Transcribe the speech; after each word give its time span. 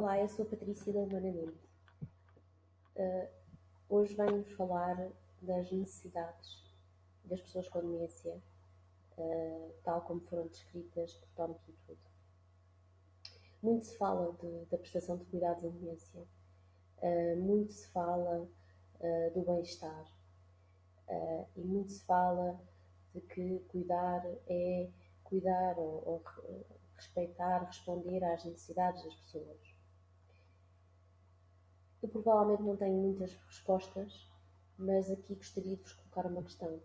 Olá, 0.00 0.16
eu 0.16 0.28
sou 0.28 0.46
a 0.46 0.48
Patrícia 0.48 0.92
da 0.92 1.00
Humanamente. 1.00 1.58
Uh, 2.94 3.28
hoje 3.88 4.14
venho-vos 4.14 4.52
falar 4.52 5.10
das 5.42 5.72
necessidades 5.72 6.72
das 7.24 7.40
pessoas 7.40 7.68
com 7.68 7.80
demência, 7.80 8.40
uh, 9.16 9.74
tal 9.82 10.02
como 10.02 10.20
foram 10.20 10.46
descritas 10.46 11.14
por 11.14 11.28
Tom 11.30 11.54
Kitwood. 11.54 12.00
Muito 13.60 13.86
se 13.86 13.98
fala 13.98 14.32
de, 14.34 14.66
da 14.66 14.78
prestação 14.78 15.16
de 15.16 15.24
cuidados 15.24 15.64
em 15.64 15.70
demência, 15.72 16.24
uh, 17.02 17.36
muito 17.36 17.72
se 17.72 17.88
fala 17.88 18.48
do 19.34 19.42
bem-estar 19.42 20.06
e 21.56 21.60
muito 21.60 21.90
se 21.90 22.04
fala 22.04 22.60
de 23.12 23.20
que 23.20 23.58
cuidar 23.68 24.24
é 24.46 24.90
cuidar 25.24 25.76
ou, 25.76 26.02
ou 26.06 26.22
respeitar, 26.94 27.64
responder 27.64 28.22
às 28.24 28.44
necessidades 28.44 29.04
das 29.04 29.14
pessoas. 29.14 29.67
Eu 32.02 32.08
provavelmente 32.08 32.62
não 32.62 32.76
tenho 32.76 32.96
muitas 32.96 33.34
respostas, 33.34 34.30
mas 34.78 35.10
aqui 35.10 35.34
gostaria 35.34 35.76
de 35.76 35.82
vos 35.82 35.92
colocar 35.92 36.26
uma 36.26 36.42
questão, 36.42 36.80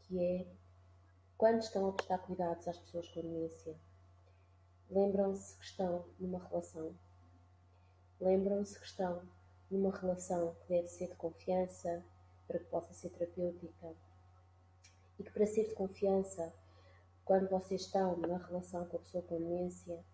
que 0.00 0.18
é 0.20 0.46
quando 1.38 1.60
estão 1.60 1.88
a 1.88 1.92
prestar 1.92 2.18
cuidados 2.18 2.66
às 2.66 2.76
pessoas 2.76 3.08
com 3.08 3.22
demência, 3.22 3.76
lembram-se 4.90 5.56
que 5.56 5.64
estão 5.64 6.04
numa 6.18 6.40
relação, 6.48 6.92
lembram-se 8.20 8.78
que 8.78 8.84
estão 8.84 9.22
numa 9.70 9.96
relação 9.96 10.54
que 10.56 10.68
deve 10.68 10.88
ser 10.88 11.08
de 11.08 11.14
confiança 11.14 12.04
para 12.48 12.58
que 12.58 12.64
possa 12.64 12.92
ser 12.92 13.10
terapêutica? 13.10 13.94
E 15.18 15.22
que 15.22 15.30
para 15.30 15.46
ser 15.46 15.68
de 15.68 15.74
confiança 15.74 16.52
quando 17.24 17.48
vocês 17.48 17.82
estão 17.82 18.16
na 18.16 18.38
relação 18.38 18.84
com 18.86 18.96
a 18.96 19.00
pessoa 19.00 19.22
com 19.22 19.38
demência, 19.38 20.04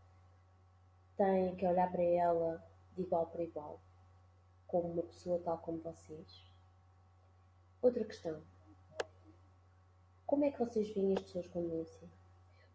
têm 1.16 1.56
que 1.56 1.66
olhar 1.66 1.90
para 1.90 2.02
ela 2.02 2.75
de 2.96 3.02
igual 3.02 3.26
para 3.26 3.44
igual, 3.44 3.80
como 4.66 4.92
uma 4.92 5.02
pessoa 5.02 5.40
tal 5.44 5.58
como 5.58 5.78
vocês. 5.78 6.44
Outra 7.82 8.04
questão. 8.04 8.42
Como 10.26 10.44
é 10.44 10.50
que 10.50 10.58
vocês 10.58 10.92
veem 10.92 11.12
as 11.12 11.22
pessoas 11.22 11.46
com 11.48 11.62
demência? 11.62 12.08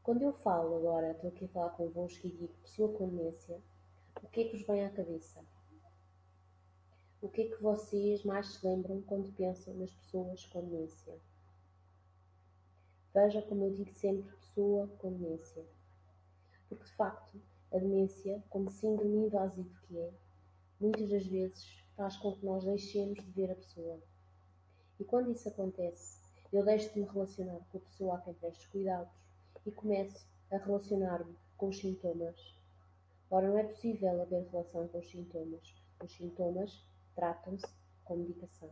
Quando 0.03 0.22
eu 0.22 0.31
falo 0.31 0.77
agora, 0.77 1.11
estou 1.11 1.30
aqui 1.30 1.45
a 1.45 1.49
falar 1.49 1.72
convosco 1.72 2.25
e 2.25 2.31
digo 2.31 2.53
pessoa 2.61 2.97
com 2.97 3.09
demência, 3.09 3.61
o 4.23 4.27
que 4.27 4.42
é 4.42 4.44
que 4.45 4.58
vos 4.58 4.67
vem 4.67 4.86
à 4.86 4.89
cabeça? 4.89 5.44
O 7.22 7.30
que 7.30 7.42
é 7.42 7.49
que 7.49 7.61
vocês 7.61 8.23
mais 8.23 8.47
se 8.47 8.66
lembram 8.66 9.02
quando 9.02 9.36
pensam 9.36 9.73
nas 9.75 9.92
pessoas 9.92 10.45
com 10.45 10.61
demência? 10.61 11.19
Veja 13.14 13.42
como 13.42 13.66
eu 13.66 13.73
digo 13.73 13.94
sempre 13.94 14.31
pessoa 14.38 14.88
com 14.97 15.11
demência. 15.11 15.64
Porque 16.69 16.86
de 16.86 16.92
facto, 16.94 17.42
a 17.72 17.77
demência, 17.77 18.44
como 18.50 18.69
síndrome 18.69 19.25
invasivo 19.25 19.69
que 19.88 19.97
é, 19.97 20.11
muitas 20.80 21.09
das 21.09 21.25
vezes 21.25 21.83
faz 21.95 22.17
com 22.17 22.33
que 22.33 22.45
nós 22.45 22.64
deixemos 22.64 23.23
de 23.23 23.31
ver 23.31 23.52
a 23.52 23.55
pessoa. 23.55 24.00
E 25.00 25.03
quando 25.03 25.31
isso 25.31 25.47
acontece, 25.47 26.19
eu 26.52 26.66
deixo 26.66 26.94
de 26.94 26.99
me 26.99 27.05
relacionar 27.08 27.59
com 27.72 27.77
a 27.77 27.81
pessoa 27.81 28.16
a 28.16 28.22
quem 28.22 28.33
presto 28.33 28.69
cuidados 28.69 29.14
e 29.66 29.72
começo 29.72 30.25
a 30.52 30.58
relacionar-me 30.58 31.36
com 31.58 31.69
os 31.69 31.77
sintomas. 31.80 32.55
Ora, 33.30 33.47
não 33.47 33.58
é 33.58 33.64
possível 33.64 34.22
haver 34.22 34.47
relação 34.49 34.88
com 34.88 34.99
os 34.99 35.09
sintomas. 35.09 35.73
Os 36.03 36.11
sintomas 36.11 36.86
tratam-se 37.16 37.66
com 38.03 38.17
medicação. 38.17 38.69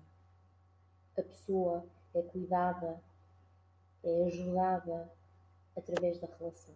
A 1.17 1.22
pessoa 1.22 1.86
é 2.14 2.22
cuidada 2.22 3.02
é 4.03 4.25
ajudada 4.25 5.11
através 5.75 6.20
da 6.20 6.27
relação. 6.38 6.75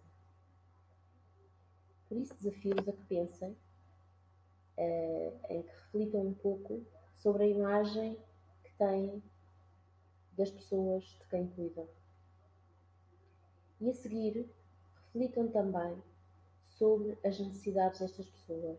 Por 2.14 2.20
isso, 2.20 2.36
desafio-vos 2.36 2.88
a 2.88 2.92
que 2.92 3.04
pensem, 3.06 3.50
uh, 4.78 5.40
em 5.50 5.62
que 5.62 5.68
reflitam 5.68 6.20
um 6.20 6.34
pouco 6.34 6.86
sobre 7.16 7.42
a 7.42 7.46
imagem 7.48 8.16
que 8.62 8.72
têm 8.74 9.20
das 10.36 10.48
pessoas 10.48 11.02
de 11.02 11.26
quem 11.26 11.48
cuidam. 11.48 11.88
E 13.80 13.90
a 13.90 13.94
seguir, 13.94 14.48
reflitam 15.06 15.48
também 15.48 16.00
sobre 16.68 17.18
as 17.24 17.36
necessidades 17.40 17.98
destas 17.98 18.28
pessoas. 18.28 18.78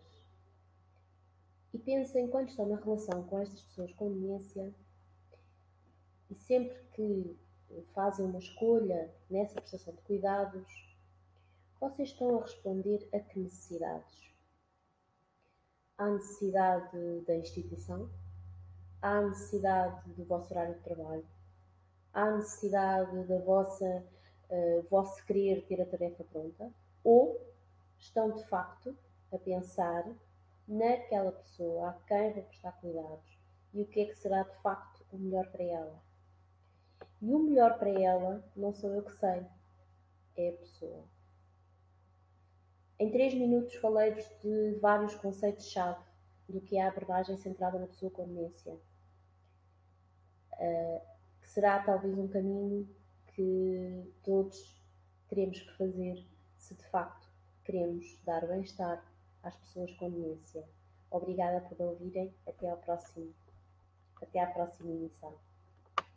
E 1.74 1.78
pensem 1.78 2.30
quando 2.30 2.48
estão 2.48 2.70
na 2.70 2.78
relação 2.78 3.22
com 3.26 3.38
estas 3.38 3.62
pessoas 3.64 3.92
com 3.96 4.14
demência 4.14 4.74
e 6.30 6.36
sempre 6.36 6.82
que 6.94 7.38
fazem 7.94 8.28
uma 8.28 8.40
escolha 8.40 9.14
nessa 9.30 9.60
prestação 9.60 9.94
de 9.94 10.02
cuidados, 10.04 10.95
vocês 11.80 12.10
estão 12.10 12.38
a 12.38 12.42
responder 12.42 13.08
a 13.14 13.20
que 13.20 13.40
necessidades? 13.40 14.34
Há 15.98 16.10
necessidade 16.10 17.22
da 17.22 17.36
instituição? 17.36 18.10
Há 19.02 19.22
necessidade 19.22 20.10
do 20.14 20.26
vosso 20.26 20.54
horário 20.54 20.76
de 20.76 20.82
trabalho? 20.82 21.26
Há 22.14 22.32
necessidade 22.32 23.24
da 23.26 23.40
vossa 23.40 24.04
uh, 24.50 24.88
vosso 24.90 25.24
querer 25.26 25.66
ter 25.66 25.82
a 25.82 25.86
tarefa 25.86 26.24
pronta? 26.24 26.72
Ou 27.04 27.40
estão 27.98 28.32
de 28.32 28.44
facto 28.48 28.98
a 29.32 29.38
pensar 29.38 30.06
naquela 30.68 31.32
pessoa 31.32 31.90
a 31.90 31.94
quem 32.08 32.34
vou 32.34 32.44
prestar 32.44 32.72
cuidados 32.74 33.38
e 33.74 33.82
o 33.82 33.86
que 33.86 34.02
é 34.02 34.06
que 34.06 34.16
será 34.16 34.44
de 34.44 34.56
facto 34.62 35.06
o 35.12 35.18
melhor 35.18 35.48
para 35.52 35.64
ela? 35.64 36.04
E 37.22 37.34
o 37.34 37.40
melhor 37.40 37.78
para 37.78 37.90
ela 37.90 38.44
não 38.56 38.74
sou 38.74 38.92
eu 38.92 39.04
que 39.04 39.14
sei, 39.18 39.46
é 40.38 40.50
a 40.50 40.54
pessoa. 40.54 41.15
Em 42.98 43.12
três 43.12 43.34
minutos 43.34 43.76
falei-vos 43.76 44.26
de 44.42 44.80
vários 44.80 45.16
conceitos-chave 45.16 46.04
do 46.48 46.62
que 46.62 46.78
é 46.78 46.84
a 46.84 46.88
abordagem 46.88 47.38
centrada 47.38 47.78
na 47.78 47.88
pessoa 47.88 48.12
com 48.12 48.26
demência, 48.26 48.74
uh, 50.54 51.02
que 51.42 51.50
será 51.50 51.84
talvez 51.84 52.18
um 52.18 52.28
caminho 52.28 52.88
que 53.28 54.14
todos 54.24 54.82
teremos 55.28 55.60
que 55.60 55.78
fazer 55.78 56.26
se 56.58 56.74
de 56.74 56.86
facto 56.86 57.30
queremos 57.66 58.18
dar 58.24 58.48
bem-estar 58.48 59.04
às 59.44 59.56
pessoas 59.58 59.92
com 59.96 60.10
demência. 60.10 60.64
Obrigada 61.12 61.62
por 61.62 61.80
ouvirem. 61.82 62.34
Até 62.48 62.70
ao 62.70 62.78
próximo. 62.78 63.34
Até 64.22 64.40
à 64.40 64.48
próxima 64.48 64.92
emissão. 64.92 65.34